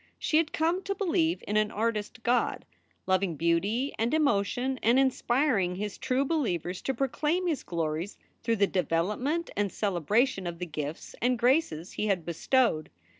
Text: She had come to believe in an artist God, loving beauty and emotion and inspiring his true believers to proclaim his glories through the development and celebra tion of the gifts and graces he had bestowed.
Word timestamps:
She 0.17 0.37
had 0.37 0.51
come 0.51 0.81
to 0.85 0.95
believe 0.95 1.43
in 1.47 1.57
an 1.57 1.69
artist 1.69 2.23
God, 2.23 2.65
loving 3.05 3.35
beauty 3.35 3.93
and 3.99 4.15
emotion 4.15 4.79
and 4.81 4.97
inspiring 4.97 5.75
his 5.75 5.99
true 5.99 6.25
believers 6.25 6.81
to 6.81 6.93
proclaim 6.95 7.45
his 7.45 7.61
glories 7.61 8.17
through 8.41 8.55
the 8.55 8.65
development 8.65 9.51
and 9.55 9.69
celebra 9.69 10.27
tion 10.27 10.47
of 10.47 10.57
the 10.57 10.65
gifts 10.65 11.13
and 11.21 11.37
graces 11.37 11.91
he 11.91 12.07
had 12.07 12.25
bestowed. 12.25 12.89